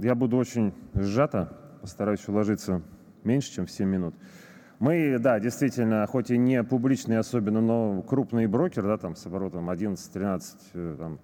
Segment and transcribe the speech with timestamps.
[0.00, 2.82] я буду очень сжато, постараюсь уложиться
[3.24, 4.14] меньше, чем в 7 минут.
[4.78, 9.68] Мы, да, действительно, хоть и не публичные особенно, но крупный брокер, да, там с оборотом
[9.68, 10.40] 11-13
[10.74, 11.18] э, там,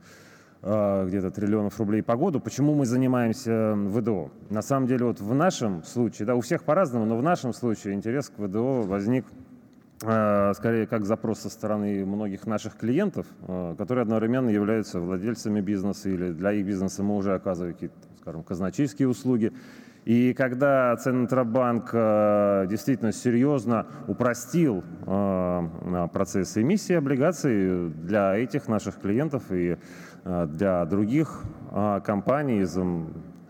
[0.62, 2.40] э, где-то триллионов рублей по году.
[2.40, 4.32] Почему мы занимаемся ВДО?
[4.50, 7.94] На самом деле, вот в нашем случае, да, у всех по-разному, но в нашем случае
[7.94, 9.24] интерес к ВДО возник
[10.00, 13.26] скорее как запрос со стороны многих наших клиентов,
[13.78, 19.08] которые одновременно являются владельцами бизнеса или для их бизнеса мы уже оказываем какие-то, скажем, казначейские
[19.08, 19.52] услуги.
[20.04, 29.44] И когда Центробанк э, действительно серьезно упростил э, процесс эмиссии облигаций для этих наших клиентов
[29.50, 29.78] и
[30.24, 31.42] э, для других
[32.04, 32.78] компаний из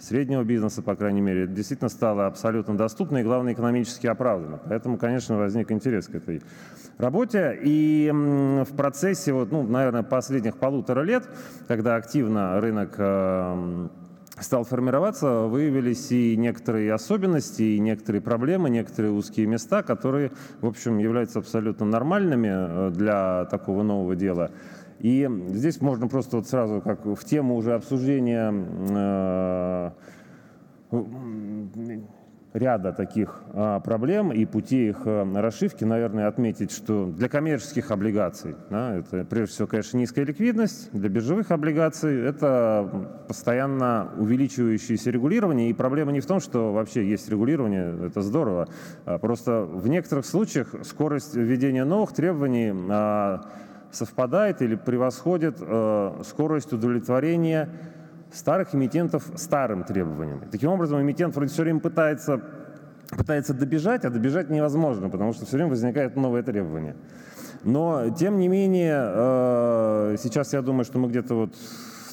[0.04, 4.60] среднего бизнеса, по крайней мере, действительно стало абсолютно доступно и, главное, экономически оправданно.
[4.68, 6.42] Поэтому, конечно, возник интерес к этой
[6.98, 7.58] работе.
[7.62, 11.28] И в процессе, вот, ну, наверное, последних полутора лет,
[11.66, 12.98] когда активно рынок
[14.40, 20.98] стал формироваться, выявились и некоторые особенности, и некоторые проблемы, некоторые узкие места, которые, в общем,
[20.98, 24.50] являются абсолютно нормальными э, для такого нового дела.
[25.00, 28.52] И здесь можно просто вот сразу, как в тему уже обсуждения
[28.90, 29.90] э,
[32.54, 38.54] ряда таких а, проблем и путей их а, расшивки, наверное, отметить, что для коммерческих облигаций,
[38.70, 45.72] да, это прежде всего, конечно, низкая ликвидность, для биржевых облигаций это постоянно увеличивающееся регулирование, и
[45.72, 48.68] проблема не в том, что вообще есть регулирование, это здорово,
[49.04, 53.40] а просто в некоторых случаях скорость введения новых требований а,
[53.94, 57.68] совпадает или превосходит а, скорость удовлетворения
[58.32, 60.42] старых эмитентов старым требованиям.
[60.50, 62.40] Таким образом, эмитент вроде все время пытается,
[63.10, 66.96] пытается добежать, а добежать невозможно, потому что все время возникает новое требование.
[67.62, 71.54] Но, тем не менее, э, сейчас я думаю, что мы где-то вот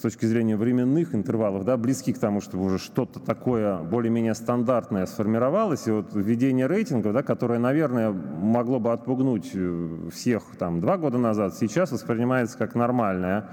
[0.02, 5.88] точки зрения временных интервалов, да, близки к тому, чтобы уже что-то такое более-менее стандартное сформировалось.
[5.88, 11.18] И вот введение рейтингов, да, которое, наверное, могло бы отпугнуть э, всех там два года
[11.18, 13.50] назад, сейчас воспринимается как нормальное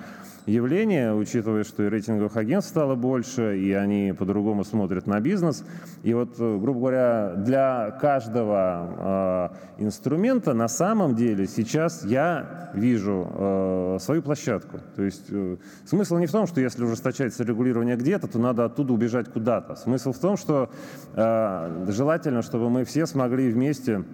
[0.49, 5.65] явление, учитывая, что и рейтинговых агентств стало больше, и они по-другому смотрят на бизнес.
[6.03, 13.29] И вот, э, грубо говоря, для каждого э, инструмента на самом деле сейчас я вижу
[13.31, 14.81] э, свою площадку.
[14.97, 18.93] То есть э, смысл не в том, что если ужесточается регулирование где-то, то надо оттуда
[18.93, 19.75] убежать куда-то.
[19.75, 20.71] Смысл в том, что
[21.15, 24.05] э, желательно, чтобы мы все смогли вместе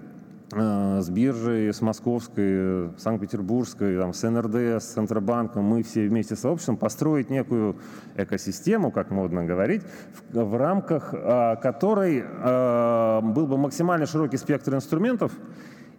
[0.57, 6.45] Э, с биржей, с московской, санкт-петербургской, там, с НРД, с Центробанком, мы все вместе с
[6.45, 7.77] обществом построить некую
[8.15, 9.83] экосистему, как модно говорить,
[10.31, 15.33] в, в рамках а, которой а, был бы максимально широкий спектр инструментов,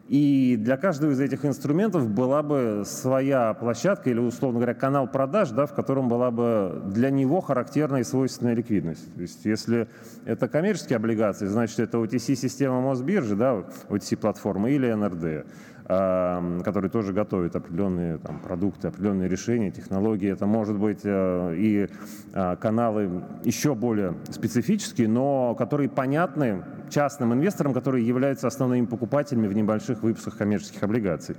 [0.08, 5.50] и для каждого из этих инструментов была бы своя площадка или, условно говоря, канал продаж,
[5.50, 9.14] да, в котором была бы для него характерная и свойственная ликвидность.
[9.16, 9.88] То есть если
[10.26, 15.48] это коммерческие облигации, значит, это OTC-система Мосбиржи, да, OTC-платформа или НРД
[15.88, 20.32] который тоже готовит определенные там, продукты, определенные решения, технологии.
[20.32, 21.88] Это может быть э, и
[22.34, 29.54] а, каналы еще более специфические, но которые понятны частным инвесторам, которые являются основными покупателями в
[29.54, 31.36] небольших выпусках коммерческих облигаций.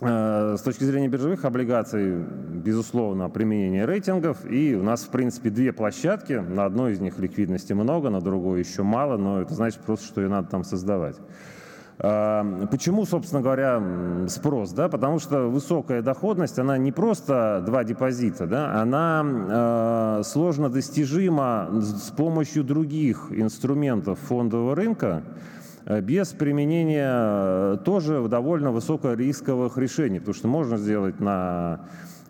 [0.00, 4.44] Э, с точки зрения биржевых облигаций, безусловно, применение рейтингов.
[4.50, 6.34] И у нас, в принципе, две площадки.
[6.34, 10.20] На одной из них ликвидности много, на другой еще мало, но это значит просто, что
[10.20, 11.16] ее надо там создавать.
[11.98, 13.82] Почему, собственно говоря,
[14.28, 14.72] спрос?
[14.72, 14.88] Да?
[14.88, 18.82] Потому что высокая доходность, она не просто два депозита, да?
[18.82, 25.22] она э, сложно достижима с помощью других инструментов фондового рынка,
[25.86, 31.80] э, без применения тоже довольно высокорисковых решений, потому что можно сделать на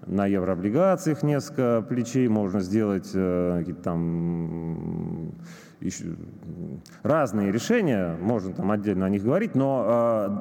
[0.06, 5.34] на еврооблигациях несколько плечей, можно сделать э, какие-то там
[7.02, 9.84] разные решения, можно там отдельно о них говорить, но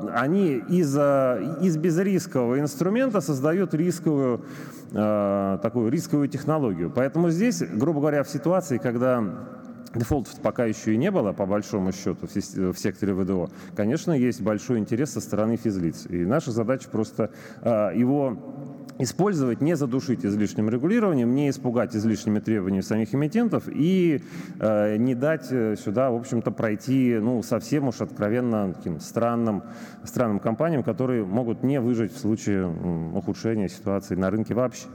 [0.05, 4.45] э, они из, из безрискового инструмента создают рисковую,
[4.91, 6.91] э, такую рисковую технологию.
[6.93, 9.23] Поэтому здесь, грубо говоря, в ситуации, когда
[9.95, 14.79] дефолтов пока еще и не было, по большому счету, в секторе ВДО, конечно, есть большой
[14.79, 16.05] интерес со стороны физлиц.
[16.09, 17.31] И наша задача просто
[17.61, 18.37] э, его
[18.97, 24.23] использовать, не задушить излишним регулированием, не испугать излишними требованиями самих эмитентов и
[24.59, 29.64] э, не дать э, сюда, в общем-то, пройти ну, совсем уж откровенно таким странным,
[30.03, 32.67] странным компаниям, которые могут не выжить в случае
[33.14, 34.87] ухудшения ситуации на рынке вообще.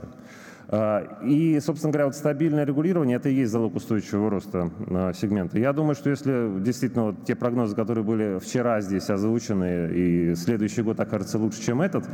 [0.71, 4.71] И, собственно говоря, вот стабильное регулирование– это и есть залог устойчивого роста
[5.13, 5.59] сегмента.
[5.59, 10.81] Я думаю, что если действительно вот те прогнозы, которые были вчера здесь озвучены, и следующий
[10.81, 12.05] год окажется лучше, чем этот,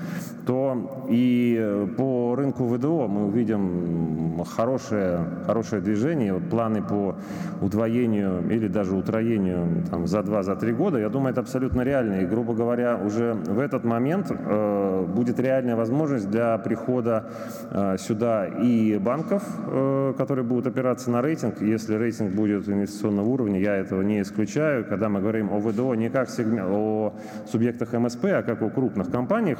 [0.48, 6.34] то и по рынку ВДО мы увидим хорошее, хорошее движение.
[6.34, 7.16] Вот планы по
[7.62, 12.22] удвоению или даже утроению там, за 2-3 года, я думаю, это абсолютно реально.
[12.22, 17.30] И, грубо говоря, уже в этот момент э, будет реальная возможность для прихода
[17.72, 21.62] э, сюда и банков, э, которые будут опираться на рейтинг.
[21.62, 24.86] Если рейтинг будет инвестиционного уровня, я этого не исключаю.
[24.86, 27.14] Когда мы говорим о ВДО не как сегмент, о
[27.52, 29.60] субъектах МСП, а как о крупных компаниях,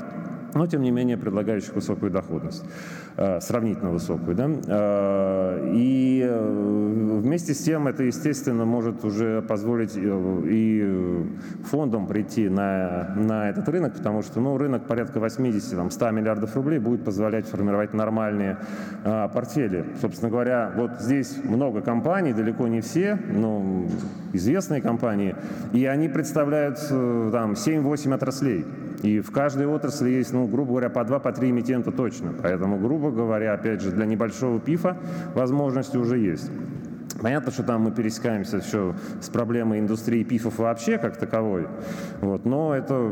[0.54, 2.64] но тем не менее предлагающих высокую доходность,
[3.18, 4.36] э, сравнительно высокую.
[4.36, 4.50] Да?
[4.68, 11.26] Э, и э, вместе с тем это, естественно, может уже позволить и
[11.66, 17.04] фондам прийти на, на этот рынок, потому что ну, рынок порядка 80-100 миллиардов рублей будет
[17.04, 18.58] позволять формировать нормальные
[19.04, 19.86] портфели.
[20.02, 23.86] Собственно говоря, вот здесь много компаний, далеко не все, но
[24.34, 25.36] известные компании,
[25.74, 28.66] и они представляют там 7-8 отраслей.
[29.04, 32.34] И в каждой отрасли есть, ну, грубо говоря, по два, по три эмитента точно.
[32.42, 34.98] Поэтому, грубо говоря, опять же, для небольшого пифа
[35.36, 36.50] возможности уже есть.
[37.22, 41.68] Понятно, что там мы пересекаемся еще с проблемой индустрии пифов вообще как таковой,
[42.22, 43.12] вот, но это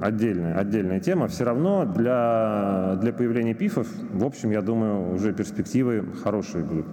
[0.00, 1.28] отдельная, отдельная тема.
[1.28, 6.86] Все равно для, для появления пифов, в общем, я думаю, уже перспективы хорошие будут.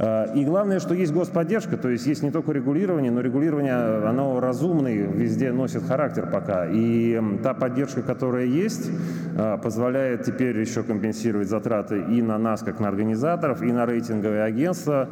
[0.00, 3.74] Э, и главное, что есть господдержка, то есть есть не только регулирование, но регулирование,
[4.08, 6.66] оно разумное, везде носит характер пока.
[6.66, 8.90] И та поддержка, которая есть,
[9.36, 14.42] э, позволяет теперь еще компенсировать затраты и на нас, как на организаторов, и на рейтинговые
[14.42, 15.10] агентства,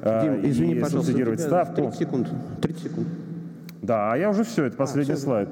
[0.00, 1.82] э, Дим, извини, и пожалуйста, субсидировать ставку.
[1.82, 2.28] 30 секунд.
[2.62, 3.08] 30 секунд.
[3.82, 5.24] Да, а я уже все, это последний а, все.
[5.24, 5.48] слайд.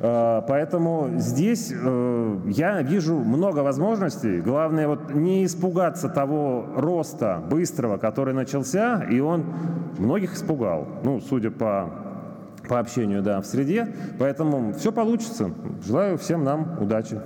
[0.00, 4.40] Поэтому здесь э, я вижу много возможностей.
[4.40, 9.44] Главное вот не испугаться того роста быстрого, который начался, и он
[9.98, 10.88] многих испугал.
[11.04, 12.02] Ну, судя по
[12.68, 13.94] по общению, да, в среде.
[14.18, 15.50] Поэтому все получится.
[15.84, 17.20] Желаю всем нам удачи.